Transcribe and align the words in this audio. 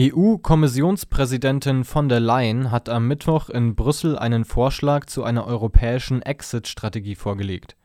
EU-Kommissionspräsidentin 0.00 1.84
von 1.84 2.08
der 2.08 2.20
Leyen 2.20 2.70
hat 2.70 2.88
am 2.88 3.06
Mittwoch 3.06 3.50
in 3.50 3.74
Brüssel 3.74 4.18
einen 4.18 4.46
Vorschlag 4.46 5.04
zu 5.04 5.24
einer 5.24 5.46
europäischen 5.46 6.22
Exit-Strategie 6.22 7.14
vorgelegt. 7.14 7.76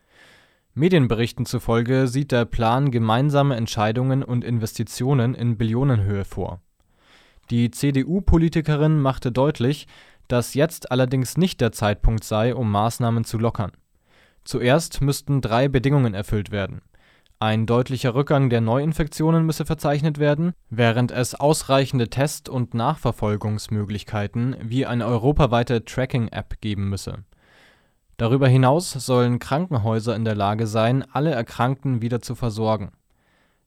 Medienberichten 0.75 1.45
zufolge 1.45 2.07
sieht 2.07 2.31
der 2.31 2.45
Plan 2.45 2.89
gemeinsame 2.89 3.57
Entscheidungen 3.57 4.23
und 4.23 4.45
Investitionen 4.45 5.35
in 5.35 5.57
Billionenhöhe 5.57 6.23
vor. 6.23 6.61
Die 7.49 7.69
CDU-Politikerin 7.69 8.97
machte 9.01 9.33
deutlich, 9.33 9.85
dass 10.29 10.53
jetzt 10.53 10.91
allerdings 10.91 11.35
nicht 11.35 11.59
der 11.59 11.73
Zeitpunkt 11.73 12.23
sei, 12.23 12.55
um 12.55 12.71
Maßnahmen 12.71 13.25
zu 13.25 13.37
lockern. 13.37 13.73
Zuerst 14.45 15.01
müssten 15.01 15.41
drei 15.41 15.67
Bedingungen 15.67 16.13
erfüllt 16.13 16.49
werden 16.49 16.81
ein 17.39 17.65
deutlicher 17.65 18.15
Rückgang 18.15 18.49
der 18.49 18.61
Neuinfektionen 18.61 19.45
müsse 19.45 19.65
verzeichnet 19.65 20.19
werden, 20.19 20.53
während 20.69 21.11
es 21.11 21.35
ausreichende 21.35 22.09
Test 22.09 22.47
und 22.47 22.73
Nachverfolgungsmöglichkeiten 22.73 24.55
wie 24.61 24.85
eine 24.85 25.05
europaweite 25.05 25.83
Tracking-App 25.83 26.61
geben 26.61 26.89
müsse. 26.89 27.25
Darüber 28.15 28.47
hinaus 28.47 28.91
sollen 28.91 29.39
Krankenhäuser 29.39 30.15
in 30.15 30.23
der 30.23 30.35
Lage 30.35 30.65
sein, 30.65 31.03
alle 31.11 31.31
Erkrankten 31.31 32.01
wieder 32.01 32.21
zu 32.21 32.35
versorgen. 32.35 32.93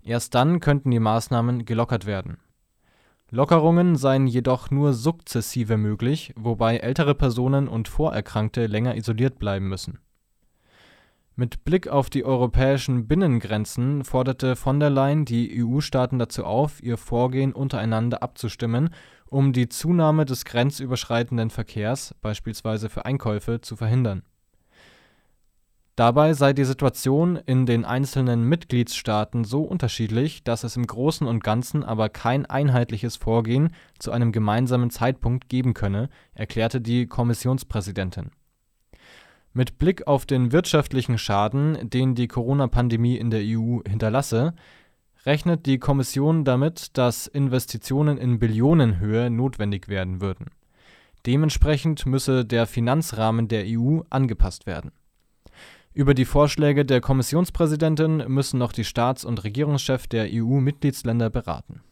Erst 0.03 0.35
dann 0.35 0.61
könnten 0.61 0.91
die 0.91 1.01
Maßnahmen 1.01 1.67
gelockert 1.67 2.07
werden. 2.07 2.39
Lockerungen 3.31 3.97
seien 3.97 4.27
jedoch 4.27 4.71
nur 4.71 4.95
sukzessive 4.95 5.77
möglich, 5.77 6.33
wobei 6.37 6.79
ältere 6.79 7.15
Personen 7.15 7.69
und 7.69 7.87
Vorerkrankte 7.87 8.67
länger 8.67 8.97
isoliert 8.97 9.39
bleiben 9.39 9.69
müssen 9.69 9.99
mit 11.39 11.65
Blick 11.65 11.87
auf 11.87 12.11
die 12.11 12.25
europäischen 12.25 13.07
Binnengrenzen 13.07 14.03
forderte 14.03 14.57
von 14.57 14.81
der 14.81 14.91
Leyen 14.91 15.25
die 15.25 15.63
EU-Staaten 15.63 16.19
dazu 16.19 16.45
auf, 16.45 16.83
ihr 16.83 16.97
Vorgehen 16.97 17.53
untereinander 17.53 18.25
abzustimmen, 18.25 18.91
um 19.27 19.53
die 19.53 19.69
Zunahme 19.69 20.25
des 20.25 20.45
grenzüberschreitenden 20.45 21.51
Verkehrs, 21.51 22.13
beispielsweise 22.23 22.89
für 22.89 23.05
Einkäufe, 23.05 23.61
zu 23.61 23.77
verhindern. 23.77 24.25
Dabei 25.95 26.33
sei 26.35 26.53
die 26.53 26.65
Situation 26.65 27.37
in 27.37 27.67
den 27.67 27.85
einzelnen 27.85 28.43
Mitgliedsstaaten 28.43 29.45
so 29.45 29.63
unterschiedlich, 29.63 30.43
dass 30.43 30.65
es 30.65 30.75
im 30.75 30.89
Großen 30.89 31.27
und 31.27 31.45
Ganzen 31.45 31.85
aber 31.85 32.09
kein 32.09 32.47
einheitliches 32.47 33.17
Vorgehen 33.17 33.71
zu 34.01 34.11
einem 34.11 34.33
gemeinsamen 34.33 34.91
Zeitpunkt 34.91 35.49
geben 35.49 35.73
könne, 35.73 36.09
erklärte 36.35 36.81
die 36.81 37.07
Kommissionspräsidentin 37.07 38.33
mit 39.53 39.79
Blick 39.79 40.07
auf 40.07 40.27
den 40.27 40.53
wirtschaftlichen 40.53 41.19
Schaden, 41.19 41.91
den 41.91 42.15
die 42.15 42.29
Corona-Pandemie 42.29 43.17
in 43.17 43.31
der 43.31 43.41
EU 43.43 43.81
hinterlasse, 43.89 44.55
rechnet 45.27 45.67
die 45.67 45.79
Kommission 45.79 46.45
damit, 46.45 46.97
dass 46.97 47.27
Investitionen 47.27 48.19
in 48.19 48.39
Billionenhöhe 48.39 49.31
notwendig 49.31 49.89
werden 49.89 50.21
würden. 50.21 50.47
Dementsprechend 51.27 52.07
müsse 52.07 52.45
der 52.45 52.67
Finanzrahmen 52.67 53.49
der 53.49 53.65
EU 53.67 54.01
angepasst 54.11 54.67
werden. 54.67 54.93
Über 55.93 56.15
die 56.15 56.25
Vorschläge 56.25 56.85
der 56.85 57.01
Kommissionspräsidentin 57.01 58.25
müssen 58.29 58.59
noch 58.59 58.73
die 58.73 58.85
Staats- 58.85 59.25
und 59.25 59.43
Regierungschefs 59.43 60.09
der 60.09 60.29
EU-Mitgliedsländer 60.31 61.31
beraten 61.31 61.83